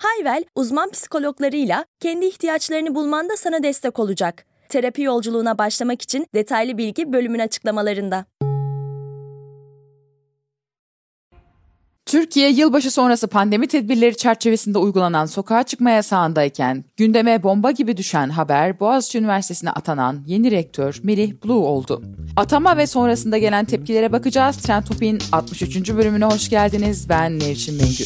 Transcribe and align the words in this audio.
Hayvel, 0.00 0.44
uzman 0.54 0.90
psikologlarıyla 0.90 1.84
kendi 2.00 2.26
ihtiyaçlarını 2.26 2.94
bulmanda 2.94 3.36
sana 3.36 3.62
destek 3.62 3.98
olacak. 3.98 4.44
Terapi 4.68 5.02
yolculuğuna 5.02 5.58
başlamak 5.58 6.02
için 6.02 6.26
detaylı 6.34 6.78
bilgi 6.78 7.12
bölümün 7.12 7.38
açıklamalarında. 7.38 8.24
Türkiye 12.06 12.50
yılbaşı 12.50 12.90
sonrası 12.90 13.28
pandemi 13.28 13.68
tedbirleri 13.68 14.16
çerçevesinde 14.16 14.78
uygulanan 14.78 15.26
sokağa 15.26 15.62
çıkma 15.62 15.90
yasağındayken 15.90 16.84
gündeme 16.96 17.42
bomba 17.42 17.70
gibi 17.70 17.96
düşen 17.96 18.28
haber 18.28 18.80
Boğaziçi 18.80 19.18
Üniversitesi'ne 19.18 19.70
atanan 19.70 20.22
yeni 20.26 20.50
rektör 20.50 21.00
Melih 21.02 21.32
Blue 21.44 21.54
oldu. 21.54 22.02
Atama 22.36 22.76
ve 22.76 22.86
sonrasında 22.86 23.38
gelen 23.38 23.64
tepkilere 23.64 24.12
bakacağız. 24.12 24.56
Trend 24.56 24.84
Topik'in 24.84 25.18
63. 25.32 25.94
bölümüne 25.94 26.24
hoş 26.24 26.50
geldiniz. 26.50 27.08
Ben 27.08 27.38
Nevşin 27.38 27.76
Mengü. 27.76 28.04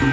Melih 0.00 0.10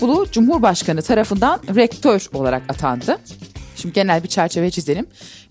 Bulu 0.00 0.26
Cumhurbaşkanı 0.32 1.02
tarafından 1.02 1.60
rektör 1.74 2.26
olarak 2.32 2.62
atandı. 2.68 3.18
Şimdi 3.80 3.94
genel 3.94 4.22
bir 4.22 4.28
çerçeve 4.28 4.70
çizelim. 4.70 5.06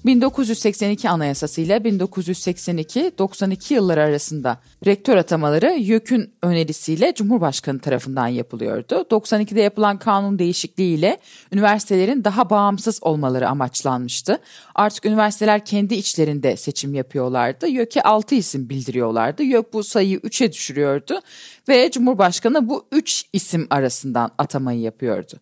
1982 0.05 1.09
Anayasası 1.09 1.61
ile 1.61 1.77
1982-92 1.77 3.73
yılları 3.73 4.01
arasında 4.03 4.57
rektör 4.85 5.17
atamaları 5.17 5.73
YÖK'ün 5.79 6.33
önerisiyle 6.41 7.13
Cumhurbaşkanı 7.13 7.79
tarafından 7.79 8.27
yapılıyordu. 8.27 9.05
92'de 9.11 9.61
yapılan 9.61 9.99
kanun 9.99 10.39
değişikliğiyle 10.39 11.17
üniversitelerin 11.53 12.23
daha 12.23 12.49
bağımsız 12.49 13.03
olmaları 13.03 13.49
amaçlanmıştı. 13.49 14.39
Artık 14.75 15.05
üniversiteler 15.05 15.65
kendi 15.65 15.95
içlerinde 15.95 16.57
seçim 16.57 16.93
yapıyorlardı. 16.93 17.67
YÖK'e 17.67 18.01
6 18.01 18.35
isim 18.35 18.69
bildiriyorlardı. 18.69 19.43
YÖK 19.43 19.73
bu 19.73 19.83
sayıyı 19.83 20.17
3'e 20.17 20.51
düşürüyordu 20.51 21.21
ve 21.69 21.91
Cumhurbaşkanı 21.91 22.69
bu 22.69 22.87
3 22.91 23.25
isim 23.33 23.67
arasından 23.69 24.31
atamayı 24.37 24.79
yapıyordu. 24.79 25.33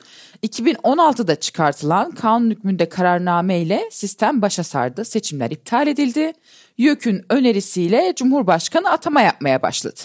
2016'da 0.44 1.36
çıkartılan 1.36 2.12
kanun 2.12 2.50
hükmünde 2.50 2.90
kararname 2.90 3.60
ile 3.60 3.90
sistem 3.92 4.42
başa 4.42 4.64
sardı. 4.64 5.06
Seçimler 5.06 5.52
iptal 5.52 5.88
edildi. 5.88 6.34
YÖK'ün 6.78 7.26
önerisiyle 7.30 8.14
Cumhurbaşkanı 8.16 8.90
atama 8.90 9.22
yapmaya 9.22 9.62
başladı. 9.62 10.00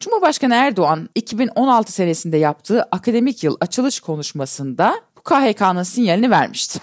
Cumhurbaşkanı 0.00 0.54
Erdoğan 0.54 1.08
2016 1.14 1.92
senesinde 1.92 2.36
yaptığı 2.36 2.82
akademik 2.82 3.44
yıl 3.44 3.56
açılış 3.60 4.00
konuşmasında 4.00 5.00
bu 5.16 5.20
KHK'nın 5.20 5.82
sinyalini 5.82 6.30
vermişti. 6.30 6.80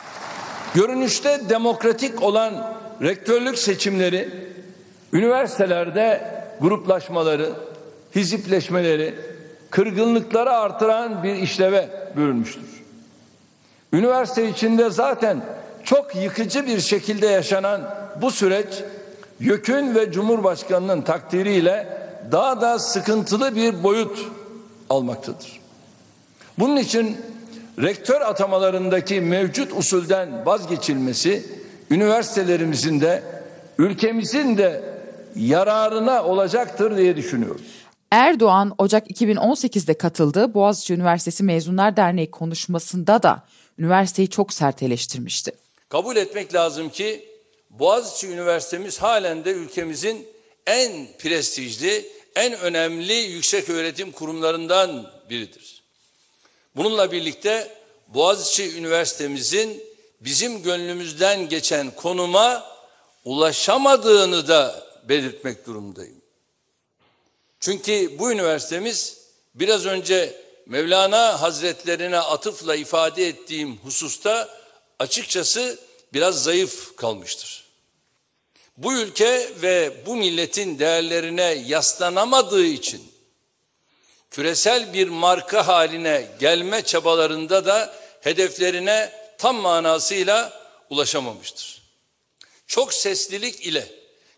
Görünüşte 0.73 1.41
demokratik 1.49 2.23
olan 2.23 2.77
rektörlük 3.01 3.57
seçimleri 3.57 4.29
üniversitelerde 5.13 6.21
gruplaşmaları, 6.61 7.53
hizipleşmeleri, 8.17 9.15
kırgınlıkları 9.69 10.51
artıran 10.51 11.23
bir 11.23 11.35
işleve 11.35 11.89
bürünmüştür. 12.15 12.83
Üniversite 13.93 14.49
içinde 14.49 14.89
zaten 14.89 15.41
çok 15.83 16.15
yıkıcı 16.15 16.67
bir 16.67 16.79
şekilde 16.79 17.27
yaşanan 17.27 17.81
bu 18.21 18.31
süreç 18.31 18.67
YÖK'ün 19.39 19.95
ve 19.95 20.11
Cumhurbaşkanı'nın 20.11 21.01
takdiriyle 21.01 21.97
daha 22.31 22.61
da 22.61 22.79
sıkıntılı 22.79 23.55
bir 23.55 23.83
boyut 23.83 24.27
almaktadır. 24.89 25.59
Bunun 26.59 26.77
için 26.77 27.17
rektör 27.81 28.21
atamalarındaki 28.21 29.21
mevcut 29.21 29.73
usulden 29.73 30.45
vazgeçilmesi 30.45 31.45
üniversitelerimizin 31.89 33.01
de 33.01 33.23
ülkemizin 33.77 34.57
de 34.57 34.81
yararına 35.35 36.23
olacaktır 36.23 36.97
diye 36.97 37.17
düşünüyorum. 37.17 37.61
Erdoğan 38.11 38.75
Ocak 38.77 39.11
2018'de 39.11 39.97
katıldığı 39.97 40.53
Boğaziçi 40.53 40.93
Üniversitesi 40.93 41.43
Mezunlar 41.43 41.97
Derneği 41.97 42.31
konuşmasında 42.31 43.23
da 43.23 43.43
üniversiteyi 43.79 44.29
çok 44.29 44.53
sert 44.53 44.83
eleştirmişti. 44.83 45.51
Kabul 45.89 46.15
etmek 46.15 46.53
lazım 46.53 46.89
ki 46.89 47.25
Boğaziçi 47.69 48.27
Üniversitemiz 48.27 48.97
halen 48.97 49.45
de 49.45 49.51
ülkemizin 49.51 50.27
en 50.65 51.07
prestijli, 51.19 52.05
en 52.35 52.53
önemli 52.53 53.13
yüksek 53.13 53.69
öğretim 53.69 54.11
kurumlarından 54.11 55.11
biridir. 55.29 55.83
Bununla 56.75 57.11
birlikte 57.11 57.71
Boğaziçi 58.07 58.77
Üniversitemizin 58.77 59.83
bizim 60.21 60.63
gönlümüzden 60.63 61.49
geçen 61.49 61.91
konuma 61.91 62.63
ulaşamadığını 63.25 64.47
da 64.47 64.83
belirtmek 65.09 65.65
durumundayım. 65.65 66.16
Çünkü 67.59 68.19
bu 68.19 68.31
üniversitemiz 68.31 69.17
biraz 69.55 69.85
önce 69.85 70.41
Mevlana 70.65 71.41
Hazretlerine 71.41 72.19
atıfla 72.19 72.75
ifade 72.75 73.27
ettiğim 73.27 73.77
hususta 73.77 74.49
açıkçası 74.99 75.79
biraz 76.13 76.43
zayıf 76.43 76.95
kalmıştır. 76.95 77.67
Bu 78.77 78.93
ülke 78.93 79.49
ve 79.61 80.05
bu 80.05 80.15
milletin 80.15 80.79
değerlerine 80.79 81.43
yaslanamadığı 81.43 82.65
için 82.65 83.11
küresel 84.31 84.93
bir 84.93 85.07
marka 85.07 85.67
haline 85.67 86.27
gelme 86.39 86.81
çabalarında 86.81 87.65
da 87.65 87.93
hedeflerine 88.21 89.13
tam 89.37 89.55
manasıyla 89.55 90.67
ulaşamamıştır. 90.89 91.81
Çok 92.67 92.93
seslilik 92.93 93.65
ile 93.65 93.87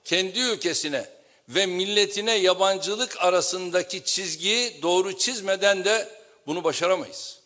kendi 0.06 0.40
ülkesine 0.40 1.19
ve 1.50 1.66
milletine 1.66 2.36
yabancılık 2.36 3.18
arasındaki 3.24 4.04
çizgiyi 4.04 4.82
doğru 4.82 5.18
çizmeden 5.18 5.86
de 5.86 6.10
bunu 6.48 6.64
başaramayız. 6.64 7.40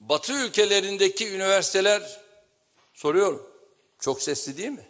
Batı 0.00 0.32
ülkelerindeki 0.32 1.28
üniversiteler 1.28 2.20
soruyorum 2.94 3.50
çok 3.98 4.22
sesli 4.22 4.56
değil 4.56 4.68
mi? 4.68 4.88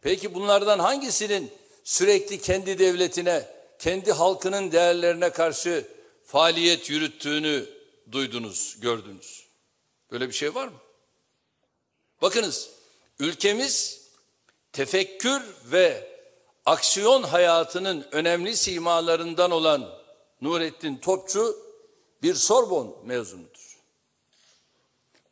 Peki 0.00 0.34
bunlardan 0.34 0.78
hangisinin 0.78 1.52
sürekli 1.84 2.40
kendi 2.40 2.78
devletine, 2.78 3.48
kendi 3.78 4.12
halkının 4.12 4.72
değerlerine 4.72 5.30
karşı 5.30 5.88
faaliyet 6.24 6.90
yürüttüğünü 6.90 7.66
duydunuz, 8.12 8.76
gördünüz? 8.80 9.46
Böyle 10.10 10.28
bir 10.28 10.34
şey 10.34 10.54
var 10.54 10.68
mı? 10.68 10.78
Bakınız, 12.22 12.70
ülkemiz 13.18 14.02
tefekkür 14.72 15.42
ve 15.64 16.11
aksiyon 16.66 17.22
hayatının 17.22 18.06
önemli 18.12 18.56
simalarından 18.56 19.50
olan 19.50 19.88
Nurettin 20.40 20.96
Topçu 20.96 21.56
bir 22.22 22.34
Sorbon 22.34 22.96
mezunudur. 23.04 23.78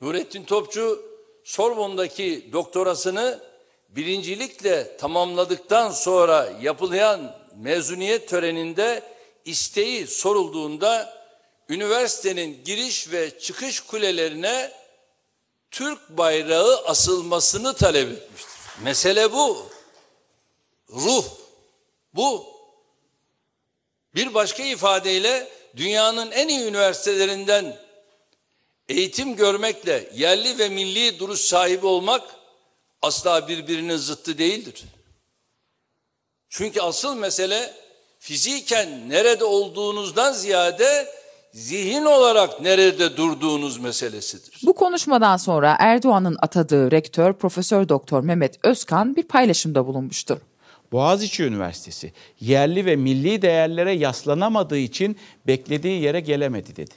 Nurettin 0.01 0.45
Topçu 0.45 1.03
Sorbon'daki 1.45 2.49
doktorasını 2.53 3.41
birincilikle 3.89 4.97
tamamladıktan 4.97 5.91
sonra 5.91 6.53
yapılan 6.61 7.37
mezuniyet 7.57 8.29
töreninde 8.29 9.03
isteği 9.45 10.07
sorulduğunda 10.07 11.21
üniversitenin 11.69 12.65
giriş 12.65 13.13
ve 13.13 13.39
çıkış 13.39 13.81
kulelerine 13.81 14.73
Türk 15.71 16.09
bayrağı 16.09 16.85
asılmasını 16.87 17.75
talep 17.75 18.13
etmiştir. 18.13 18.61
Mesele 18.83 19.33
bu. 19.33 19.70
Ruh 20.93 21.25
bu. 22.15 22.47
Bir 24.15 24.35
başka 24.35 24.63
ifadeyle 24.63 25.49
dünyanın 25.77 26.31
en 26.31 26.49
iyi 26.49 26.61
üniversitelerinden 26.61 27.77
eğitim 28.89 29.37
görmekle 29.37 30.11
yerli 30.15 30.59
ve 30.59 30.69
milli 30.69 31.19
duruş 31.19 31.41
sahibi 31.41 31.87
olmak 31.87 32.23
asla 33.03 33.49
birbirinin 33.49 33.97
zıttı 33.97 34.39
değildir. 34.39 34.85
Çünkü 36.49 36.81
asıl 36.81 37.15
mesele 37.15 37.75
fiziken 38.19 39.09
nerede 39.09 39.45
olduğunuzdan 39.45 40.33
ziyade 40.33 41.09
zihin 41.53 42.05
olarak 42.05 42.61
nerede 42.61 43.17
durduğunuz 43.17 43.79
meselesidir. 43.79 44.61
Bu 44.63 44.75
konuşmadan 44.75 45.37
sonra 45.37 45.77
Erdoğan'ın 45.79 46.37
atadığı 46.43 46.91
rektör 46.91 47.33
Profesör 47.33 47.89
Doktor 47.89 48.21
Mehmet 48.21 48.59
Özkan 48.65 49.17
bir 49.17 49.23
paylaşımda 49.23 49.87
bulunmuştu. 49.87 50.41
Boğaziçi 50.93 51.45
Üniversitesi 51.45 52.13
yerli 52.41 52.87
ve 52.87 52.97
milli 52.97 53.43
değerlere 53.43 53.93
yaslanamadığı 53.93 54.79
için 54.79 55.17
beklediği 55.47 56.03
yere 56.03 56.21
gelemedi 56.21 56.77
dedi. 56.77 56.95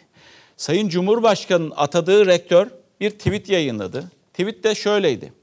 Sayın 0.58 0.90
Cumhurbaşkanı'nın 0.90 1.74
atadığı 1.76 2.26
rektör 2.26 2.68
bir 3.00 3.10
tweet 3.10 3.50
yayınladı. 3.50 4.12
Tweet 4.34 4.64
de 4.64 4.76
şöyleydi. 4.76 5.34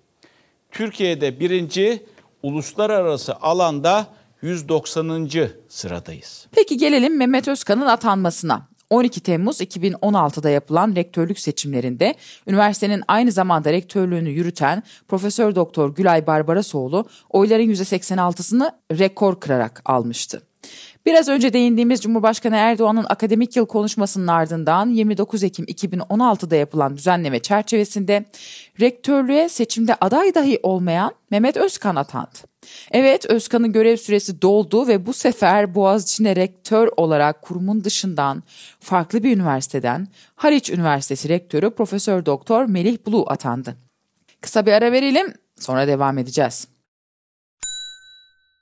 Türkiye'de 0.71 1.41
birinci, 1.41 2.07
uluslararası 2.43 3.37
alanda 3.37 4.07
190. 4.43 5.31
sıradayız. 5.69 6.47
Peki 6.53 6.77
gelelim 6.77 7.17
Mehmet 7.17 7.49
Özkan'ın 7.49 7.87
atanmasına. 7.87 8.70
12 8.91 9.21
Temmuz 9.21 9.61
2016'da 9.61 10.51
yapılan 10.51 10.97
rektörlük 10.97 11.39
seçimlerinde 11.39 12.15
üniversitenin 12.47 13.03
aynı 13.09 13.33
zamanda 13.33 13.73
rektörlüğünü 13.73 14.31
yürüten 14.31 14.83
Profesör 15.09 15.55
Doktor 15.55 15.95
Gülay 15.95 16.27
Barbarasoğlu 16.27 17.09
oyların 17.31 17.69
%86'sını 17.69 18.73
rekor 18.99 19.41
kırarak 19.41 19.83
almıştı. 19.85 20.50
Biraz 21.07 21.29
önce 21.29 21.53
değindiğimiz 21.53 22.01
Cumhurbaşkanı 22.01 22.57
Erdoğan'ın 22.57 23.07
akademik 23.09 23.57
yıl 23.57 23.67
konuşmasının 23.67 24.27
ardından 24.27 24.89
29 24.89 25.45
Ekim 25.45 25.65
2016'da 25.65 26.57
yapılan 26.57 26.97
düzenleme 26.97 27.39
çerçevesinde 27.39 28.25
rektörlüğe 28.81 29.49
seçimde 29.49 29.97
aday 30.01 30.35
dahi 30.35 30.61
olmayan 30.63 31.13
Mehmet 31.31 31.57
Özkan 31.57 31.97
atandı. 31.97 32.39
Evet 32.91 33.27
Özkan'ın 33.27 33.73
görev 33.73 33.97
süresi 33.97 34.43
doldu 34.43 34.89
ve 34.89 35.07
bu 35.07 35.13
sefer 35.13 35.75
Boğaziçi'ne 35.75 36.37
rektör 36.37 36.89
olarak 36.97 37.43
kurumun 37.43 37.85
dışından 37.85 38.43
farklı 38.81 39.23
bir 39.23 39.37
üniversiteden 39.37 40.09
Haliç 40.35 40.71
Üniversitesi 40.71 41.29
rektörü 41.29 41.71
Profesör 41.71 42.27
Doktor 42.27 42.65
Melih 42.65 42.99
Bulu 43.07 43.25
atandı. 43.29 43.77
Kısa 44.41 44.67
bir 44.67 44.73
ara 44.73 44.93
verelim 44.93 45.35
sonra 45.59 45.87
devam 45.87 46.19
edeceğiz. 46.19 46.69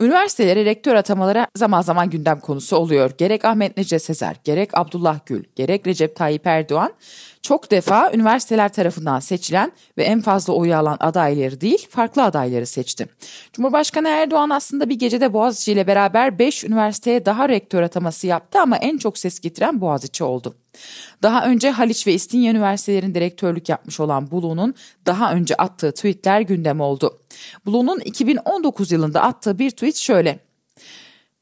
Üniversitelere 0.00 0.64
rektör 0.64 0.94
atamaları 0.94 1.46
zaman 1.56 1.82
zaman 1.82 2.10
gündem 2.10 2.40
konusu 2.40 2.76
oluyor. 2.76 3.10
Gerek 3.18 3.44
Ahmet 3.44 3.76
Necdet 3.76 4.02
Sezer, 4.02 4.36
gerek 4.44 4.78
Abdullah 4.78 5.18
Gül, 5.26 5.44
gerek 5.56 5.86
Recep 5.86 6.16
Tayyip 6.16 6.46
Erdoğan 6.46 6.92
çok 7.42 7.70
defa 7.70 8.12
üniversiteler 8.12 8.72
tarafından 8.72 9.20
seçilen 9.20 9.72
ve 9.98 10.04
en 10.04 10.20
fazla 10.20 10.52
oyu 10.52 10.76
alan 10.76 10.96
adayları 11.00 11.60
değil 11.60 11.86
farklı 11.90 12.24
adayları 12.24 12.66
seçti. 12.66 13.06
Cumhurbaşkanı 13.52 14.08
Erdoğan 14.08 14.50
aslında 14.50 14.88
bir 14.88 14.98
gecede 14.98 15.32
Boğaziçi 15.32 15.72
ile 15.72 15.86
beraber 15.86 16.38
5 16.38 16.64
üniversiteye 16.64 17.26
daha 17.26 17.48
rektör 17.48 17.82
ataması 17.82 18.26
yaptı 18.26 18.60
ama 18.60 18.76
en 18.76 18.98
çok 18.98 19.18
ses 19.18 19.40
getiren 19.40 19.80
Boğaziçi 19.80 20.24
oldu. 20.24 20.54
Daha 21.22 21.46
önce 21.46 21.70
Haliç 21.70 22.06
ve 22.06 22.12
İstinye 22.12 22.50
Üniversitelerinde 22.50 23.20
rektörlük 23.20 23.68
yapmış 23.68 24.00
olan 24.00 24.30
Bulu'nun 24.30 24.74
daha 25.06 25.32
önce 25.32 25.54
attığı 25.54 25.92
tweetler 25.92 26.40
gündem 26.40 26.80
oldu. 26.80 27.18
Bulu'nun 27.66 28.00
2019 28.00 28.92
yılında 28.92 29.22
attığı 29.22 29.58
bir 29.58 29.70
tweet 29.70 29.96
şöyle. 29.96 30.38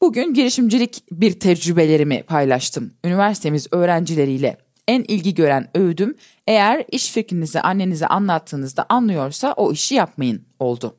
Bugün 0.01 0.33
girişimcilik 0.33 1.03
bir 1.11 1.39
tecrübelerimi 1.39 2.23
paylaştım. 2.23 2.93
Üniversitemiz 3.05 3.67
öğrencileriyle 3.71 4.57
en 4.87 5.03
ilgi 5.03 5.33
gören 5.33 5.69
öğüdüm 5.75 6.15
eğer 6.47 6.85
iş 6.91 7.11
fikrinizi 7.11 7.61
annenize 7.61 8.07
anlattığınızda 8.07 8.85
anlıyorsa 8.89 9.53
o 9.53 9.71
işi 9.71 9.95
yapmayın 9.95 10.45
oldu. 10.59 10.95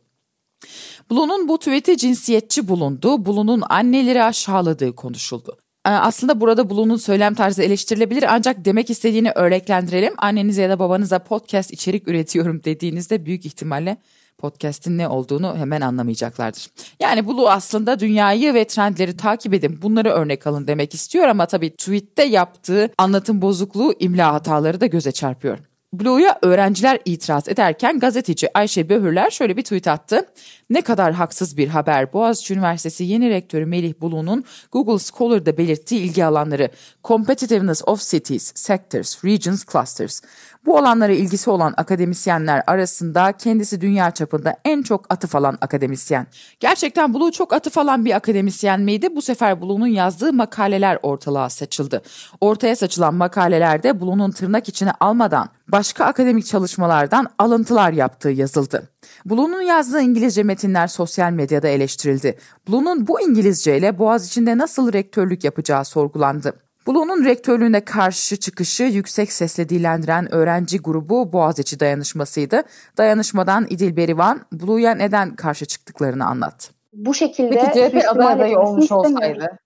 Bulu'nun 1.11 1.49
bu 1.49 1.59
tweet'i 1.59 1.97
cinsiyetçi 1.97 2.69
bulundu, 2.69 3.25
Bulu'nun 3.25 3.63
anneleri 3.69 4.23
aşağıladığı 4.23 4.95
konuşuldu. 4.95 5.59
Ee, 5.87 5.91
aslında 5.91 6.41
burada 6.41 6.71
Blue'nun 6.71 6.97
söylem 6.97 7.35
tarzı 7.35 7.63
eleştirilebilir 7.63 8.25
ancak 8.29 8.65
demek 8.65 8.91
istediğini 8.91 9.31
örneklendirelim. 9.35 10.15
Annenize 10.17 10.63
ya 10.63 10.71
da 10.71 10.79
babanıza 10.79 11.19
podcast 11.19 11.73
içerik 11.73 12.09
üretiyorum 12.09 12.65
dediğinizde 12.65 13.27
büyük 13.27 13.47
ihtimalle 13.47 13.97
podcast'in 14.39 14.99
ne 14.99 15.09
olduğunu 15.09 15.57
hemen 15.57 15.81
anlamayacaklardır. 15.81 16.67
Yani 17.01 17.27
Blue 17.27 17.49
aslında 17.49 18.01
dünyayı 18.01 18.55
ve 18.55 18.67
trendleri 18.67 19.17
takip 19.17 19.55
edin 19.55 19.83
bunları 19.83 20.11
örnek 20.11 20.47
alın 20.47 20.67
demek 20.67 20.95
istiyor 20.95 21.29
ama 21.29 21.47
tabii 21.47 21.71
tweette 21.71 22.25
yaptığı 22.25 22.91
anlatım 22.99 23.43
bozukluğu 23.43 23.95
imla 23.99 24.33
hataları 24.33 24.81
da 24.81 24.87
göze 24.87 25.13
çarpıyor. 25.13 25.59
Blue'ya 25.93 26.39
öğrenciler 26.43 26.99
itiraz 27.05 27.49
ederken 27.49 27.99
gazeteci 27.99 28.49
Ayşe 28.55 28.89
Böhürler 28.89 29.31
şöyle 29.31 29.57
bir 29.57 29.63
tweet 29.63 29.89
attı. 29.89 30.27
Ne 30.71 30.83
kadar 30.83 31.13
haksız 31.13 31.57
bir 31.57 31.69
haber. 31.69 32.13
Boğaziçi 32.13 32.55
Üniversitesi 32.55 33.05
yeni 33.05 33.31
rektörü 33.31 33.67
Melih 33.67 33.95
Bulu'nun 34.01 34.45
Google 34.73 34.99
Scholar'da 34.99 35.57
belirttiği 35.57 36.01
ilgi 36.01 36.25
alanları 36.25 36.71
Competitiveness 37.05 37.83
of 37.87 38.01
Cities, 38.01 38.53
Sectors, 38.55 39.25
Regions, 39.25 39.65
Clusters. 39.73 40.21
Bu 40.67 40.79
alanlara 40.79 41.13
ilgisi 41.13 41.51
olan 41.51 41.75
akademisyenler 41.77 42.63
arasında 42.67 43.33
kendisi 43.33 43.81
dünya 43.81 44.11
çapında 44.11 44.57
en 44.65 44.83
çok 44.83 45.13
atıf 45.13 45.35
alan 45.35 45.59
akademisyen. 45.61 46.27
Gerçekten 46.61 47.15
Blue 47.15 47.33
çok 47.33 47.53
atıf 47.53 47.79
alan 47.79 48.05
bir 48.05 48.17
akademisyen 48.17 48.81
miydi? 48.81 49.17
Bu 49.17 49.23
sefer 49.23 49.63
Blue'nun 49.63 49.87
yazdığı 49.87 50.33
makaleler 50.33 50.99
ortalığa 51.03 51.51
saçıldı. 51.51 52.03
Ortaya 52.41 52.77
saçılan 52.77 53.15
makalelerde 53.15 54.01
Blue'nun 54.01 54.31
tırnak 54.31 54.69
içine 54.69 54.93
almadan 55.01 55.49
başka 55.69 56.05
akademik 56.05 56.47
çalışmalardan 56.47 57.27
alıntılar 57.39 57.93
yaptığı 57.93 58.31
yazıldı. 58.31 58.89
Blue'nun 59.27 59.63
yazdığı 59.63 60.01
İngilizce 60.01 60.43
metinler 60.43 60.87
sosyal 60.87 61.33
medyada 61.33 61.69
eleştirildi. 61.69 62.39
Blue'nun 62.69 63.07
bu 63.07 63.21
İngilizce 63.21 63.79
ile 63.79 63.99
Boğaziçi'nde 63.99 64.59
nasıl 64.59 64.93
rektörlük 64.93 65.45
yapacağı 65.45 65.85
sorgulandı. 65.85 66.68
Blue'nun 66.89 67.25
rektörlüğüne 67.25 67.81
karşı 67.81 68.37
çıkışı 68.37 68.83
yüksek 68.83 69.33
sesle 69.33 69.69
dillendiren 69.69 70.35
öğrenci 70.35 70.79
grubu 70.79 71.33
Boğaziçi 71.33 71.81
dayanışmasıydı. 71.81 72.63
Dayanışmadan 72.99 73.67
İdil 73.71 73.97
Berivan, 73.97 74.41
Blue'ya 74.53 74.95
neden 74.95 75.37
karşı 75.37 75.67
çıktıklarını 75.67 76.27
anlattı. 76.27 76.73
Bu 76.93 77.15
şekilde 77.15 77.51
Peki 77.51 77.91
CHP 77.91 78.09
aday 78.09 78.33
adayı 78.33 78.59
olmuş 78.59 78.93
olsaydı, 78.93 79.59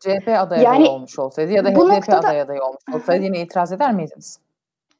CHP 0.00 0.28
aday 0.28 0.62
yani, 0.62 0.76
adayı 0.76 0.90
olmuş 0.90 1.18
olsaydı 1.18 1.52
ya 1.52 1.64
da 1.64 1.70
HDP 1.70 1.76
noktada, 1.76 2.18
aday 2.18 2.40
adayı 2.40 2.62
olmuş 2.62 2.82
olsaydı 2.94 3.24
yine 3.24 3.40
itiraz 3.40 3.72
eder 3.72 3.94
miydiniz? 3.94 4.38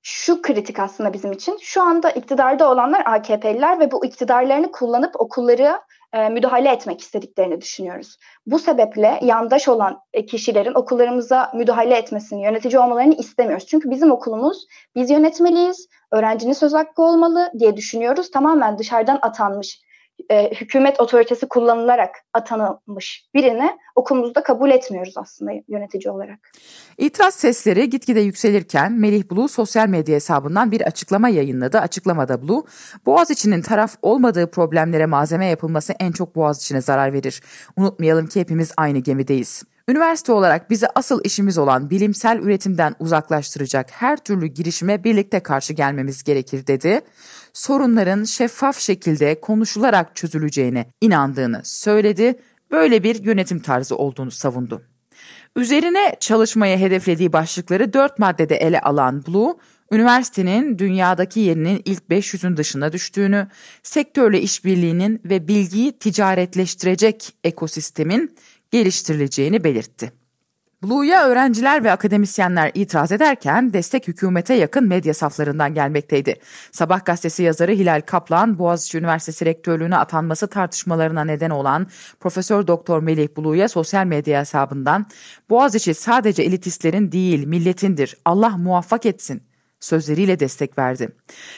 Şu 0.03 0.43
kritik 0.43 0.79
aslında 0.79 1.13
bizim 1.13 1.33
için. 1.33 1.59
Şu 1.61 1.83
anda 1.83 2.11
iktidarda 2.11 2.71
olanlar 2.71 3.03
AKP'liler 3.07 3.81
ve 3.81 3.91
bu 3.91 4.05
iktidarlarını 4.05 4.73
kullanıp 4.73 5.21
okulları 5.21 5.81
e, 6.13 6.29
müdahale 6.29 6.69
etmek 6.69 7.01
istediklerini 7.01 7.61
düşünüyoruz. 7.61 8.17
Bu 8.47 8.59
sebeple 8.59 9.19
yandaş 9.23 9.69
olan 9.69 10.01
e, 10.13 10.27
kişilerin 10.27 10.75
okullarımıza 10.75 11.53
müdahale 11.55 11.97
etmesini, 11.97 12.45
yönetici 12.45 12.79
olmalarını 12.79 13.15
istemiyoruz. 13.15 13.67
Çünkü 13.67 13.91
bizim 13.91 14.13
okulumuz 14.13 14.67
biz 14.95 15.11
yönetmeliyiz, 15.11 15.89
öğrencinin 16.13 16.53
söz 16.53 16.75
hakkı 16.75 17.03
olmalı 17.03 17.51
diye 17.59 17.77
düşünüyoruz. 17.77 18.31
Tamamen 18.31 18.79
dışarıdan 18.79 19.19
atanmış 19.23 19.81
e, 20.31 20.51
hükümet 20.51 21.01
otoritesi 21.01 21.49
kullanılarak 21.49 22.17
atanılmış 22.33 23.25
birini 23.35 23.71
okulumuzda 23.95 24.43
kabul 24.43 24.71
etmiyoruz 24.71 25.15
aslında 25.17 25.53
yönetici 25.69 26.13
olarak. 26.13 26.39
İtiraz 26.99 27.35
sesleri 27.35 27.91
gitgide 27.91 28.21
yükselirken 28.21 28.93
Melih 28.93 29.31
Bulu 29.31 29.49
sosyal 29.49 29.89
medya 29.89 30.15
hesabından 30.15 30.71
bir 30.71 30.81
açıklama 30.81 31.29
yayınladı. 31.29 31.79
Açıklamada 31.79 32.43
Bulu, 32.43 32.67
Boğaziçi'nin 33.07 33.63
taraf 33.63 33.95
olmadığı 34.03 34.51
problemlere 34.51 35.07
malzeme 35.07 35.47
yapılması 35.47 35.93
en 36.01 36.13
çok 36.13 36.37
Boğaziçi'ne 36.37 36.81
zarar 36.81 37.13
verir. 37.13 37.43
Unutmayalım 37.77 38.27
ki 38.27 38.41
hepimiz 38.41 38.73
aynı 38.77 38.99
gemideyiz. 38.99 39.63
Üniversite 39.91 40.33
olarak 40.33 40.71
bize 40.71 40.89
asıl 40.95 41.21
işimiz 41.25 41.59
olan 41.59 41.91
bilimsel 41.91 42.39
üretimden 42.39 42.95
uzaklaştıracak 42.99 43.91
her 43.91 44.17
türlü 44.17 44.47
girişime 44.47 45.05
birlikte 45.05 45.41
karşı 45.41 45.73
gelmemiz 45.73 46.23
gerekir 46.25 46.67
dedi. 46.67 47.01
Sorunların 47.53 48.25
şeffaf 48.25 48.79
şekilde 48.79 49.41
konuşularak 49.41 50.17
çözüleceğine 50.17 50.87
inandığını 51.01 51.61
söyledi. 51.65 52.39
Böyle 52.71 53.03
bir 53.03 53.25
yönetim 53.25 53.59
tarzı 53.59 53.97
olduğunu 53.97 54.31
savundu. 54.31 54.83
Üzerine 55.57 56.17
çalışmaya 56.21 56.79
hedeflediği 56.79 57.33
başlıkları 57.33 57.93
dört 57.93 58.19
maddede 58.19 58.57
ele 58.57 58.81
alan 58.81 59.27
Blue, 59.27 59.55
üniversitenin 59.93 60.79
dünyadaki 60.79 61.41
yerinin 61.41 61.83
ilk 61.85 62.03
500'ün 62.11 62.57
dışına 62.57 62.93
düştüğünü, 62.93 63.49
sektörle 63.83 64.41
işbirliğinin 64.41 65.21
ve 65.25 65.49
bilgiyi 65.49 65.99
ticaretleştirecek 65.99 67.35
ekosistemin 67.45 68.37
geliştirileceğini 68.71 69.65
belirtti. 69.65 70.21
Blue'ya 70.83 71.27
öğrenciler 71.27 71.85
ve 71.85 71.93
akademisyenler 71.93 72.71
itiraz 72.75 73.13
ederken 73.13 73.73
destek 73.73 74.09
hükümete 74.09 74.55
yakın 74.55 74.89
medya 74.89 75.15
saflarından 75.15 75.75
gelmekteydi. 75.75 76.35
Sabah 76.73 77.05
gazetesi 77.05 77.43
yazarı 77.43 77.73
Hilal 77.73 78.01
Kaplan, 78.07 78.59
Boğaziçi 78.59 78.99
Üniversitesi 78.99 79.47
rektörlüğüne 79.47 79.97
atanması 79.97 80.47
tartışmalarına 80.49 81.25
neden 81.25 81.51
olan 81.51 81.87
Profesör 82.21 82.67
Doktor 82.67 83.03
Melih 83.03 83.29
Blue'ya 83.37 83.69
sosyal 83.69 84.07
medya 84.07 84.41
hesabından 84.41 85.07
Boğaziçi 85.51 85.95
sadece 85.95 86.43
elitistlerin 86.43 87.13
değil 87.13 87.47
milletindir 87.47 88.17
Allah 88.25 88.57
muvaffak 88.57 89.07
etsin 89.07 89.50
sözleriyle 89.81 90.41
destek 90.41 90.79
verdi. 90.79 91.09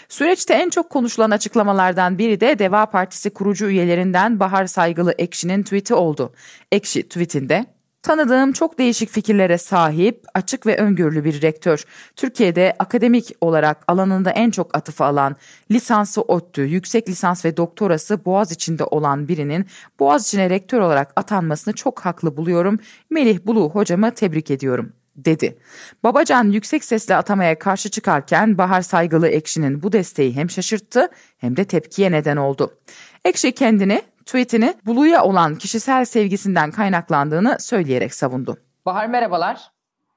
Süreçte 0.08 0.54
en 0.54 0.70
çok 0.70 0.90
konuşulan 0.90 1.30
açıklamalardan 1.30 2.18
biri 2.18 2.40
de 2.40 2.58
Deva 2.58 2.86
Partisi 2.86 3.30
kurucu 3.30 3.66
üyelerinden 3.66 4.40
Bahar 4.40 4.66
Saygılı 4.66 5.12
Ekşi'nin 5.12 5.62
tweet'i 5.62 5.94
oldu. 5.94 6.32
Ekşi 6.72 7.02
tweetinde 7.02 7.66
Tanıdığım 8.02 8.52
çok 8.52 8.78
değişik 8.78 9.10
fikirlere 9.10 9.58
sahip, 9.58 10.24
açık 10.34 10.66
ve 10.66 10.76
öngörülü 10.76 11.24
bir 11.24 11.42
rektör. 11.42 11.84
Türkiye'de 12.16 12.76
akademik 12.78 13.36
olarak 13.40 13.84
alanında 13.88 14.30
en 14.30 14.50
çok 14.50 14.76
atıfı 14.76 15.04
alan, 15.04 15.36
lisansı 15.70 16.22
ODTÜ, 16.22 16.62
yüksek 16.62 17.08
lisans 17.08 17.44
ve 17.44 17.56
doktorası 17.56 18.24
Boğaz 18.24 18.52
içinde 18.52 18.84
olan 18.84 19.28
birinin 19.28 19.66
Boğaz 20.00 20.26
içine 20.26 20.50
rektör 20.50 20.80
olarak 20.80 21.12
atanmasını 21.16 21.74
çok 21.74 22.00
haklı 22.00 22.36
buluyorum. 22.36 22.78
Melih 23.10 23.38
Bulu 23.46 23.70
hocamı 23.70 24.10
tebrik 24.10 24.50
ediyorum 24.50 24.92
dedi. 25.16 25.58
Babacan 26.04 26.50
yüksek 26.50 26.84
sesle 26.84 27.16
atamaya 27.16 27.58
karşı 27.58 27.90
çıkarken 27.90 28.58
Bahar 28.58 28.82
Saygılı 28.82 29.28
Ekşi'nin 29.28 29.82
bu 29.82 29.92
desteği 29.92 30.36
hem 30.36 30.50
şaşırttı 30.50 31.08
hem 31.38 31.56
de 31.56 31.64
tepkiye 31.64 32.12
neden 32.12 32.36
oldu. 32.36 32.78
Ekşi 33.24 33.52
kendini 33.52 34.02
tweetini 34.26 34.74
Bulu'ya 34.86 35.24
olan 35.24 35.54
kişisel 35.54 36.04
sevgisinden 36.04 36.70
kaynaklandığını 36.70 37.56
söyleyerek 37.60 38.14
savundu. 38.14 38.58
Bahar 38.86 39.06
merhabalar. 39.06 39.70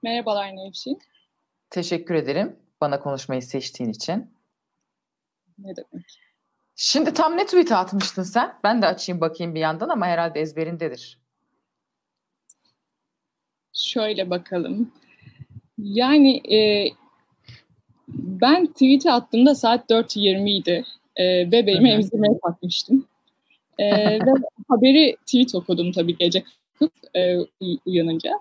Merhabalar 0.03 0.47
Nevşin. 0.55 0.99
Teşekkür 1.69 2.15
ederim 2.15 2.55
bana 2.81 2.99
konuşmayı 2.99 3.41
seçtiğin 3.41 3.89
için. 3.89 4.35
Ne 5.57 5.75
demek? 5.75 6.19
Şimdi 6.75 7.13
tam 7.13 7.37
ne 7.37 7.45
tweet 7.45 7.71
atmıştın 7.71 8.23
sen? 8.23 8.53
Ben 8.63 8.81
de 8.81 8.85
açayım 8.85 9.21
bakayım 9.21 9.55
bir 9.55 9.59
yandan 9.59 9.89
ama 9.89 10.07
herhalde 10.07 10.39
ezberindedir. 10.39 11.24
Şöyle 13.75 14.29
bakalım. 14.29 14.91
Yani 15.77 16.53
e, 16.55 16.87
ben 18.07 18.65
tweet'i 18.65 19.11
attığımda 19.11 19.55
saat 19.55 19.89
4.20 19.89 20.49
idi 20.49 20.83
e, 21.15 21.51
ve 21.51 21.67
benim 21.67 21.85
emzirmeye 21.85 22.39
kalkmıştım. 22.43 23.07
E, 23.79 24.19
ve 24.19 24.31
haberi 24.67 25.15
tweet 25.25 25.55
okudum 25.55 25.91
tabii 25.91 26.17
gece 26.17 26.43
e, 27.15 27.37
uyanınca. 27.85 28.31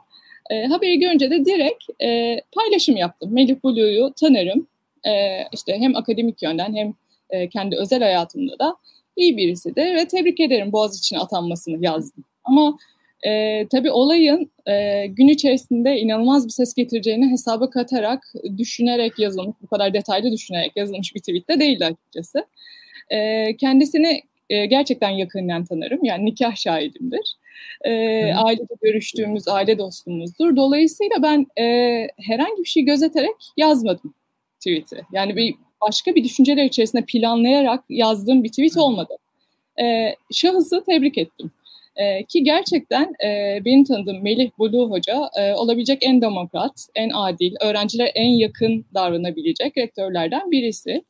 E, 0.50 0.66
haberi 0.66 0.98
görünce 0.98 1.30
de 1.30 1.44
direkt 1.44 1.84
e, 2.02 2.40
paylaşım 2.52 2.96
yaptım. 2.96 3.32
Melih 3.32 3.56
Bulu'yu 3.62 4.12
tanırım. 4.20 4.66
E, 5.06 5.42
işte 5.52 5.78
hem 5.78 5.96
akademik 5.96 6.42
yönden 6.42 6.74
hem 6.74 6.94
e, 7.30 7.48
kendi 7.48 7.76
özel 7.76 8.02
hayatımda 8.02 8.58
da 8.58 8.76
iyi 9.16 9.36
birisi 9.36 9.76
de 9.76 9.94
ve 9.94 10.08
tebrik 10.08 10.40
ederim 10.40 10.72
Boğaziçi'ne 10.72 11.18
atanmasını 11.18 11.84
yazdım. 11.84 12.24
Ama 12.44 12.78
e, 13.26 13.66
tabii 13.68 13.90
olayın 13.90 14.50
e, 14.66 15.06
gün 15.06 15.28
içerisinde 15.28 15.98
inanılmaz 15.98 16.46
bir 16.46 16.52
ses 16.52 16.74
getireceğini 16.74 17.30
hesaba 17.30 17.70
katarak, 17.70 18.32
düşünerek 18.58 19.18
yazılmış, 19.18 19.56
bu 19.62 19.66
kadar 19.66 19.94
detaylı 19.94 20.32
düşünerek 20.32 20.72
yazılmış 20.76 21.14
bir 21.14 21.20
tweet 21.20 21.48
de 21.48 21.60
değildi 21.60 21.84
açıkçası. 21.84 22.46
E, 23.10 23.56
kendisini 23.56 24.22
e, 24.50 24.66
gerçekten 24.66 25.10
yakından 25.10 25.64
tanırım. 25.64 26.04
Yani 26.04 26.24
nikah 26.24 26.56
şahidimdir. 26.56 27.36
E, 27.84 27.90
ailede 28.34 28.74
görüştüğümüz 28.82 29.48
aile 29.48 29.78
dostumuzdur. 29.78 30.56
Dolayısıyla 30.56 31.22
ben 31.22 31.46
e, 31.58 31.64
herhangi 32.16 32.62
bir 32.62 32.68
şey 32.68 32.82
gözeterek 32.82 33.36
yazmadım 33.56 34.14
tweet'i. 34.58 35.02
Yani 35.12 35.36
bir 35.36 35.54
başka 35.88 36.14
bir 36.14 36.24
düşünceler 36.24 36.64
içerisinde 36.64 37.04
planlayarak 37.04 37.84
yazdığım 37.88 38.44
bir 38.44 38.48
tweet 38.48 38.76
olmadı. 38.76 39.16
E, 39.82 40.14
şahısı 40.32 40.84
tebrik 40.86 41.18
ettim. 41.18 41.50
E, 41.96 42.24
ki 42.24 42.44
gerçekten 42.44 43.12
e, 43.24 43.60
benim 43.64 43.84
tanıdığım 43.84 44.22
Melih 44.22 44.50
Bulu 44.58 44.90
Hoca 44.90 45.30
e, 45.38 45.54
olabilecek 45.54 45.98
en 46.02 46.20
demokrat, 46.20 46.86
en 46.94 47.10
adil, 47.10 47.54
öğrencilere 47.60 48.08
en 48.08 48.30
yakın 48.30 48.84
davranabilecek 48.94 49.76
rektörlerden 49.76 50.50
birisi. 50.50 51.04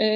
E, 0.00 0.06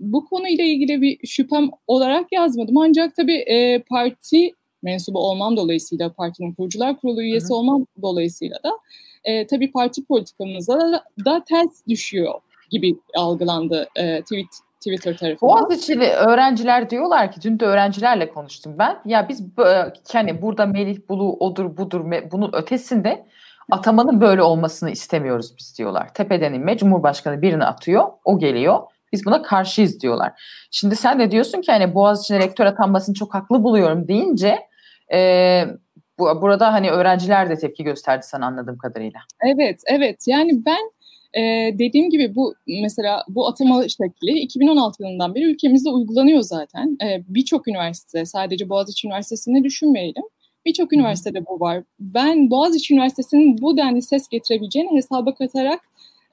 bu 0.00 0.24
konuyla 0.24 0.64
ilgili 0.64 1.02
bir 1.02 1.26
şüphem 1.26 1.70
olarak 1.86 2.32
yazmadım. 2.32 2.76
Ancak 2.76 3.16
tabii 3.16 3.36
e, 3.36 3.78
parti 3.78 4.52
mensubu 4.82 5.18
olmam 5.18 5.56
dolayısıyla, 5.56 6.12
partinin 6.12 6.52
kurucular 6.52 6.96
kurulu 6.96 7.22
üyesi 7.22 7.48
Hı. 7.48 7.54
olmam 7.54 7.86
dolayısıyla 8.02 8.56
da 8.64 8.70
e, 9.24 9.46
tabii 9.46 9.70
parti 9.70 10.04
politikamıza 10.04 10.78
da, 10.78 11.04
da 11.24 11.44
ters 11.44 11.86
düşüyor 11.88 12.34
gibi 12.70 12.96
algılandı 13.14 13.88
e, 13.96 14.20
tweet 14.22 14.65
Twitter 14.86 15.16
tarafından. 15.16 15.56
Boğaziçi'li 15.56 16.08
öğrenciler 16.08 16.90
diyorlar 16.90 17.32
ki 17.32 17.40
dün 17.42 17.60
de 17.60 17.64
öğrencilerle 17.64 18.28
konuştum 18.28 18.78
ben. 18.78 18.98
Ya 19.04 19.28
biz 19.28 19.42
hani 20.12 20.42
burada 20.42 20.66
Melih 20.66 20.98
Bulu 21.08 21.36
odur 21.36 21.76
budur 21.76 22.00
bunun 22.30 22.50
ötesinde 22.52 23.26
atamanın 23.70 24.20
böyle 24.20 24.42
olmasını 24.42 24.90
istemiyoruz 24.90 25.54
biz 25.58 25.78
diyorlar. 25.78 26.14
Tepeden 26.14 26.52
inme 26.52 26.76
Cumhurbaşkanı 26.76 27.42
birini 27.42 27.64
atıyor 27.64 28.04
o 28.24 28.38
geliyor. 28.38 28.80
Biz 29.12 29.26
buna 29.26 29.42
karşıyız 29.42 30.00
diyorlar. 30.00 30.32
Şimdi 30.70 30.96
sen 30.96 31.18
de 31.18 31.30
diyorsun 31.30 31.60
ki 31.60 31.72
hani 31.72 31.94
Boğaziçi'ne 31.94 32.38
rektör 32.38 32.66
atanmasını 32.66 33.14
çok 33.14 33.34
haklı 33.34 33.62
buluyorum 33.62 34.08
deyince 34.08 34.58
e, 35.12 35.64
bu, 36.18 36.42
burada 36.42 36.72
hani 36.72 36.90
öğrenciler 36.90 37.50
de 37.50 37.56
tepki 37.56 37.84
gösterdi 37.84 38.26
sana 38.26 38.46
anladığım 38.46 38.78
kadarıyla. 38.78 39.20
Evet, 39.42 39.80
evet. 39.86 40.24
Yani 40.26 40.50
ben 40.66 40.90
ee, 41.36 41.74
dediğim 41.78 42.10
gibi 42.10 42.34
bu 42.34 42.54
mesela 42.82 43.24
bu 43.28 43.48
atama 43.48 43.88
şekli 43.88 44.38
2016 44.38 45.02
yılından 45.02 45.34
beri 45.34 45.44
ülkemizde 45.44 45.90
uygulanıyor 45.90 46.40
zaten. 46.40 46.98
Ee, 47.04 47.22
Birçok 47.28 47.68
üniversite, 47.68 48.24
sadece 48.24 48.68
Boğaziçi 48.68 49.06
Üniversitesi'ni 49.06 49.64
düşünmeyelim. 49.64 50.22
Birçok 50.66 50.92
üniversitede 50.92 51.46
bu 51.46 51.60
var. 51.60 51.82
Ben 52.00 52.50
Boğaziçi 52.50 52.94
Üniversitesi'nin 52.94 53.58
bu 53.58 53.76
denli 53.76 54.02
ses 54.02 54.28
getirebileceğini 54.28 54.96
hesaba 54.96 55.34
katarak 55.34 55.80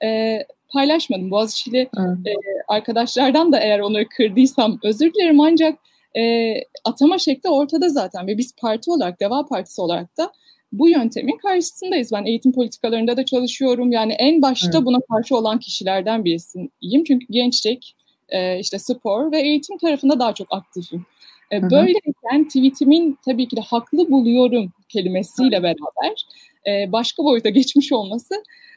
e, 0.04 0.38
paylaşmadım. 0.72 1.30
Boğaziçi'li 1.30 1.78
e, 1.78 2.32
arkadaşlardan 2.68 3.52
da 3.52 3.60
eğer 3.60 3.80
onları 3.80 4.08
kırdıysam 4.08 4.78
özür 4.82 5.14
dilerim 5.14 5.40
ancak 5.40 5.78
e, 6.16 6.54
atama 6.84 7.18
şekli 7.18 7.48
ortada 7.48 7.88
zaten 7.88 8.26
ve 8.26 8.38
biz 8.38 8.54
parti 8.56 8.90
olarak, 8.90 9.20
Deva 9.20 9.46
Partisi 9.46 9.80
olarak 9.80 10.16
da 10.18 10.32
bu 10.78 10.88
yöntemin 10.88 11.36
karşısındayız. 11.36 12.12
Ben 12.12 12.24
eğitim 12.24 12.52
politikalarında 12.52 13.16
da 13.16 13.24
çalışıyorum. 13.24 13.92
Yani 13.92 14.12
en 14.12 14.42
başta 14.42 14.70
evet. 14.78 14.86
buna 14.86 14.98
karşı 15.10 15.36
olan 15.36 15.58
kişilerden 15.58 16.24
birisiyim. 16.24 16.70
Çünkü 17.06 17.26
gençlik, 17.30 17.96
e, 18.28 18.58
işte 18.58 18.78
spor 18.78 19.32
ve 19.32 19.40
eğitim 19.40 19.78
tarafında 19.78 20.18
daha 20.18 20.34
çok 20.34 20.48
aktifim. 20.50 21.06
E, 21.52 21.62
böyleyken 21.62 22.48
tweetimin 22.48 23.18
tabii 23.24 23.48
ki 23.48 23.56
de 23.56 23.60
haklı 23.60 24.10
buluyorum 24.10 24.72
kelimesiyle 24.88 25.62
beraber 25.62 26.26
e, 26.66 26.92
başka 26.92 27.24
boyuta 27.24 27.48
geçmiş 27.48 27.92
olması 27.92 28.34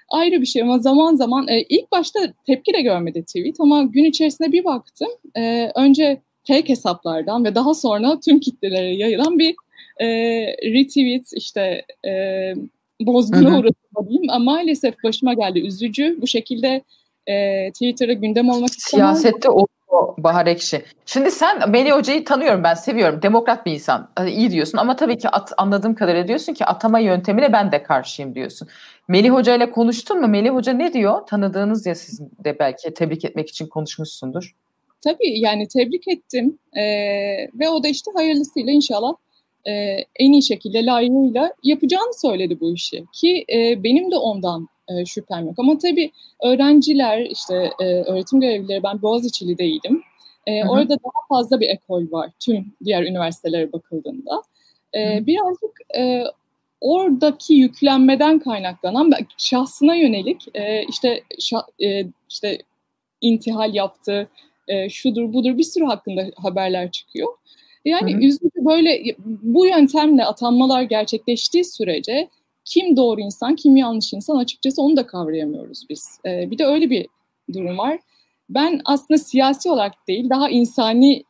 ayrı 0.10 0.42
bir 0.42 0.46
şey 0.46 0.62
ama 0.62 0.80
zaman 0.80 1.16
zaman 1.16 1.48
e, 1.48 1.62
ilk 1.62 1.92
başta 1.92 2.20
tepki 2.46 2.74
de 2.74 2.82
görmedi 2.82 3.24
tweet 3.24 3.56
ama 3.60 3.84
gün 3.84 4.04
içerisinde 4.04 4.52
bir 4.52 4.64
baktım 4.64 5.10
e, 5.36 5.72
önce 5.76 6.22
fake 6.48 6.70
hesaplardan 6.70 7.46
ve 7.46 7.56
daha 7.56 7.74
sonra 7.74 8.20
tüm 8.20 8.40
kitlelere 8.40 8.96
yayılan 8.96 9.40
bir 9.40 9.56
e, 10.00 10.08
retweet 10.48 11.34
işte 11.34 11.86
e, 12.08 12.12
bozguna 13.02 13.60
uğradım 13.60 14.10
diyeyim 14.10 14.30
ama 14.30 14.52
maalesef 14.52 15.04
başıma 15.04 15.34
geldi 15.34 15.60
üzücü. 15.60 16.18
Bu 16.22 16.28
şekilde 16.28 16.82
e, 17.28 17.68
Twitter'a 17.72 18.14
gündem 18.14 18.50
olmak 18.50 18.70
istemem. 18.70 19.16
Siyasette 19.16 19.50
o 19.50 19.68
Bahar 20.18 20.48
Ekşi. 20.48 20.82
Şimdi 21.06 21.32
sen 21.32 21.70
Melih 21.70 21.92
Hoca'yı 21.92 22.26
tanıyorum 22.26 22.64
ben 22.64 22.74
seviyorum. 22.74 23.22
Demokrat 23.22 23.66
bir 23.66 23.72
insan. 23.72 24.10
Hani 24.16 24.32
iyi 24.32 24.52
diyorsun 24.52 24.78
ama 24.78 24.96
tabii 24.96 25.18
ki 25.18 25.30
at, 25.30 25.54
anladığım 25.58 25.96
kadarıyla 25.96 26.28
diyorsun 26.28 26.54
ki 26.54 26.66
atama 26.66 27.00
yöntemine 27.00 27.54
ben 27.54 27.72
de 27.72 27.84
karşıyım 27.84 28.36
diyorsun. 28.36 28.68
Melih 29.08 29.30
Hoca 29.30 29.56
ile 29.56 29.72
konuştun 29.72 30.22
mu? 30.22 30.28
Melih 30.28 30.50
Hoca 30.50 30.74
ne 30.74 30.94
diyor? 30.94 31.28
Tanıdığınız 31.28 31.86
ya 31.86 31.96
siz 31.96 32.20
de 32.20 32.60
belki 32.60 32.94
tebrik 32.94 33.26
etmek 33.26 33.50
için 33.50 33.68
konuşmuşsundur. 33.68 34.56
Tabii 35.02 35.40
yani 35.40 35.68
tebrik 35.68 36.08
ettim 36.08 36.58
ee, 36.78 36.84
ve 37.60 37.70
o 37.70 37.84
da 37.84 37.88
işte 37.88 38.12
hayırlısıyla 38.16 38.72
inşallah 38.72 39.14
e, 39.68 39.72
en 40.16 40.32
iyi 40.32 40.44
şekilde 40.44 40.86
layığıyla 40.86 41.54
yapacağını 41.64 42.14
söyledi 42.22 42.60
bu 42.60 42.74
işi. 42.74 43.06
Ki 43.14 43.46
e, 43.54 43.84
benim 43.84 44.12
de 44.12 44.18
ondan 44.18 44.68
e, 44.90 45.06
şüphem 45.06 45.46
yok. 45.46 45.56
Ama 45.58 45.78
tabii 45.78 46.12
öğrenciler, 46.44 47.26
işte 47.26 47.72
e, 47.80 47.86
öğretim 47.86 48.42
görevlileri, 48.42 48.84
ben 48.84 49.02
Boğaziçi'lideydim. 49.02 50.04
E, 50.48 50.62
hı 50.62 50.66
hı. 50.66 50.70
Orada 50.70 50.90
daha 50.90 51.28
fazla 51.30 51.60
bir 51.60 51.70
ekol 51.70 52.12
var 52.12 52.30
tüm 52.40 52.74
diğer 52.86 53.04
üniversitelere 53.04 53.74
bakıldığında. 53.74 54.42
E, 54.96 55.26
birazcık 55.26 55.98
e, 55.98 56.24
oradaki 56.82 57.54
yüklenmeden 57.54 58.40
kaynaklanan 58.40 59.12
şahsına 59.38 59.96
yönelik 59.96 60.46
e, 60.54 60.84
işte 60.84 61.24
şah, 61.40 61.62
e, 61.84 62.06
işte 62.30 62.58
intihal 63.22 63.76
yaptı, 63.76 64.30
e, 64.68 64.90
şudur 64.90 65.34
budur 65.34 65.58
bir 65.58 65.64
sürü 65.64 65.86
hakkında 65.86 66.26
haberler 66.36 66.92
çıkıyor. 66.92 67.28
Yani 67.88 68.14
hı 68.14 68.18
hı. 68.18 68.22
üzücü 68.22 68.66
böyle 68.66 69.16
bu 69.26 69.66
yöntemle 69.66 70.26
atanmalar 70.26 70.82
gerçekleştiği 70.82 71.66
sürece 71.66 72.30
kim 72.66 72.98
doğru 72.98 73.22
insan, 73.22 73.56
kim 73.56 73.78
yanlış 73.78 74.14
insan 74.14 74.38
açıkçası 74.38 74.82
onu 74.82 74.98
da 74.98 75.08
kavrayamıyoruz 75.08 75.86
biz. 75.90 76.20
E, 76.26 76.52
bir 76.52 76.58
de 76.58 76.66
öyle 76.66 76.90
bir 76.90 77.08
durum 77.54 77.78
var. 77.78 78.00
Ben 78.50 78.82
aslında 78.86 79.18
siyasi 79.18 79.70
olarak 79.70 79.94
değil, 80.08 80.30
daha 80.30 80.50
insani 80.50 81.24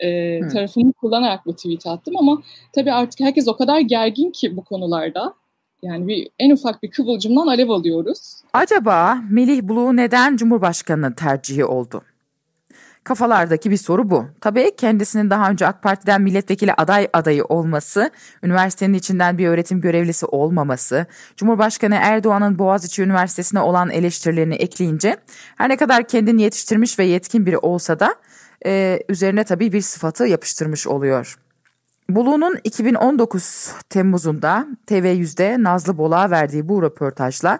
e, 0.00 0.40
tarafını 0.48 0.92
kullanarak 0.92 1.46
bu 1.46 1.56
tweet 1.56 1.86
attım 1.86 2.16
ama 2.16 2.42
tabii 2.72 2.92
artık 2.92 3.20
herkes 3.20 3.48
o 3.48 3.56
kadar 3.56 3.80
gergin 3.80 4.30
ki 4.30 4.56
bu 4.56 4.64
konularda. 4.64 5.34
Yani 5.82 6.08
bir 6.08 6.28
en 6.38 6.50
ufak 6.50 6.82
bir 6.82 6.90
kıvılcımdan 6.90 7.46
alev 7.46 7.68
alıyoruz. 7.68 8.42
Acaba 8.52 9.18
Melih 9.30 9.62
Bulu 9.62 9.96
neden 9.96 10.36
Cumhurbaşkanı 10.36 11.14
tercihi 11.14 11.64
oldu? 11.64 12.02
Kafalardaki 13.04 13.70
bir 13.70 13.76
soru 13.76 14.10
bu. 14.10 14.26
Tabii 14.40 14.76
kendisinin 14.76 15.30
daha 15.30 15.50
önce 15.50 15.66
AK 15.66 15.82
Parti'den 15.82 16.22
milletvekili 16.22 16.74
aday 16.74 17.08
adayı 17.12 17.44
olması, 17.44 18.10
üniversitenin 18.42 18.94
içinden 18.94 19.38
bir 19.38 19.48
öğretim 19.48 19.80
görevlisi 19.80 20.26
olmaması, 20.26 21.06
Cumhurbaşkanı 21.36 21.94
Erdoğan'ın 21.94 22.58
Boğaziçi 22.58 23.02
Üniversitesi'ne 23.02 23.60
olan 23.60 23.90
eleştirilerini 23.90 24.54
ekleyince 24.54 25.16
her 25.56 25.68
ne 25.68 25.76
kadar 25.76 26.08
kendini 26.08 26.42
yetiştirmiş 26.42 26.98
ve 26.98 27.04
yetkin 27.04 27.46
biri 27.46 27.58
olsa 27.58 28.00
da 28.00 28.14
e, 28.66 29.00
üzerine 29.08 29.44
tabii 29.44 29.72
bir 29.72 29.80
sıfatı 29.80 30.26
yapıştırmış 30.26 30.86
oluyor. 30.86 31.38
Bulu'nun 32.08 32.58
2019 32.64 33.72
Temmuz'unda 33.90 34.66
TV100'de 34.86 35.62
Nazlı 35.62 35.98
Bol'a 35.98 36.30
verdiği 36.30 36.68
bu 36.68 36.82
röportajla 36.82 37.58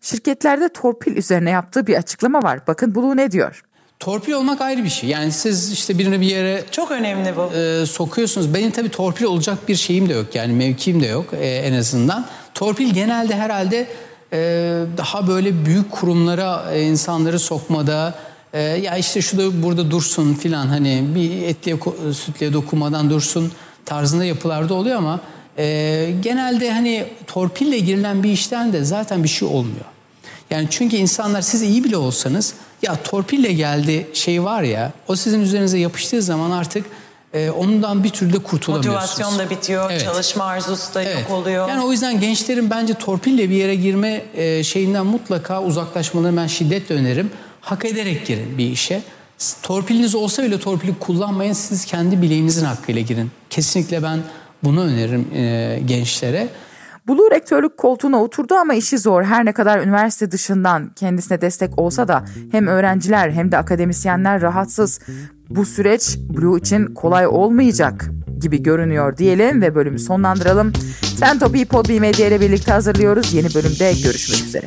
şirketlerde 0.00 0.68
torpil 0.68 1.16
üzerine 1.16 1.50
yaptığı 1.50 1.86
bir 1.86 1.96
açıklama 1.96 2.42
var. 2.42 2.60
Bakın 2.66 2.94
Bulu 2.94 3.16
ne 3.16 3.30
diyor? 3.30 3.62
Torpil 4.00 4.32
olmak 4.32 4.60
ayrı 4.60 4.84
bir 4.84 4.88
şey. 4.88 5.08
Yani 5.08 5.32
siz 5.32 5.72
işte 5.72 5.98
birini 5.98 6.20
bir 6.20 6.26
yere 6.26 6.64
çok 6.70 6.90
önemli 6.90 7.36
bu. 7.36 7.56
E, 7.56 7.86
sokuyorsunuz. 7.86 8.54
Benim 8.54 8.70
tabii 8.70 8.88
torpil 8.88 9.24
olacak 9.24 9.68
bir 9.68 9.76
şeyim 9.76 10.08
de 10.08 10.12
yok. 10.12 10.34
Yani 10.34 10.52
mevkiim 10.52 11.02
de 11.02 11.06
yok 11.06 11.26
e, 11.40 11.46
en 11.46 11.72
azından. 11.72 12.26
Torpil 12.54 12.94
genelde 12.94 13.34
herhalde 13.34 13.86
e, 14.32 14.38
daha 14.96 15.26
böyle 15.26 15.66
büyük 15.66 15.90
kurumlara 15.90 16.64
e, 16.72 16.82
insanları 16.82 17.38
sokmada 17.38 18.14
e, 18.52 18.60
ya 18.60 18.96
işte 18.96 19.22
şu 19.22 19.38
da 19.38 19.62
burada 19.62 19.90
dursun 19.90 20.34
filan 20.34 20.66
hani 20.66 21.04
bir 21.14 21.42
etliye 21.42 21.78
sütlüye 22.12 22.52
dokunmadan 22.52 23.10
dursun 23.10 23.52
tarzında 23.84 24.24
yapılarda 24.24 24.74
oluyor 24.74 24.96
ama 24.96 25.20
e, 25.58 26.14
genelde 26.22 26.70
hani 26.70 27.06
torpille 27.26 27.78
girilen 27.78 28.22
bir 28.22 28.30
işten 28.30 28.72
de 28.72 28.84
zaten 28.84 29.24
bir 29.24 29.28
şey 29.28 29.48
olmuyor. 29.48 29.95
Yani 30.50 30.66
çünkü 30.70 30.96
insanlar 30.96 31.40
siz 31.40 31.62
iyi 31.62 31.84
bile 31.84 31.96
olsanız 31.96 32.54
ya 32.82 33.02
torpille 33.02 33.52
geldi 33.52 34.06
şey 34.12 34.44
var 34.44 34.62
ya 34.62 34.92
o 35.08 35.16
sizin 35.16 35.40
üzerinize 35.40 35.78
yapıştığı 35.78 36.22
zaman 36.22 36.50
artık 36.50 36.86
e, 37.34 37.50
ondan 37.50 38.04
bir 38.04 38.10
türlü 38.10 38.32
de 38.32 38.38
kurtulamıyorsunuz. 38.38 39.10
Motivasyon 39.10 39.38
da 39.38 39.50
bitiyor, 39.50 39.90
evet. 39.90 40.04
çalışma 40.04 40.44
arzusu 40.44 40.94
da 40.94 41.02
evet. 41.02 41.20
yok 41.20 41.30
oluyor. 41.30 41.68
Yani 41.68 41.84
o 41.84 41.92
yüzden 41.92 42.20
gençlerin 42.20 42.70
bence 42.70 42.94
torpille 42.94 43.50
bir 43.50 43.54
yere 43.54 43.74
girme 43.74 44.24
e, 44.34 44.64
şeyinden 44.64 45.06
mutlaka 45.06 45.62
uzaklaşmalarını 45.62 46.36
ben 46.36 46.46
şiddetle 46.46 46.94
öneririm. 46.94 47.30
Hak 47.60 47.84
ederek 47.84 48.26
girin 48.26 48.58
bir 48.58 48.70
işe. 48.70 49.02
Torpiliniz 49.62 50.14
olsa 50.14 50.42
bile 50.42 50.60
torpili 50.60 50.98
kullanmayın. 50.98 51.52
Siz 51.52 51.84
kendi 51.84 52.22
bileğinizin 52.22 52.64
hakkıyla 52.64 53.02
girin. 53.02 53.30
Kesinlikle 53.50 54.02
ben 54.02 54.20
bunu 54.64 54.80
öneririm 54.80 55.28
e, 55.34 55.80
gençlere. 55.86 56.48
Bulu 57.08 57.30
rektörlük 57.30 57.76
koltuğuna 57.76 58.22
oturdu 58.22 58.54
ama 58.54 58.74
işi 58.74 58.98
zor. 58.98 59.22
Her 59.22 59.44
ne 59.44 59.52
kadar 59.52 59.80
üniversite 59.80 60.30
dışından 60.30 60.90
kendisine 60.96 61.40
destek 61.40 61.78
olsa 61.78 62.08
da 62.08 62.24
hem 62.52 62.66
öğrenciler 62.66 63.30
hem 63.30 63.52
de 63.52 63.58
akademisyenler 63.58 64.42
rahatsız. 64.42 65.00
Bu 65.50 65.64
süreç 65.64 66.18
Blue 66.18 66.58
için 66.58 66.94
kolay 66.94 67.26
olmayacak 67.26 68.10
gibi 68.40 68.62
görünüyor 68.62 69.16
diyelim 69.16 69.62
ve 69.62 69.74
bölümü 69.74 69.98
sonlandıralım. 69.98 70.72
Sen 71.16 71.38
Topi'yi 71.38 71.66
Podbi 71.66 72.00
Medya 72.00 72.26
ile 72.26 72.40
birlikte 72.40 72.72
hazırlıyoruz. 72.72 73.34
Yeni 73.34 73.54
bölümde 73.54 73.92
görüşmek 74.04 74.40
üzere. 74.40 74.66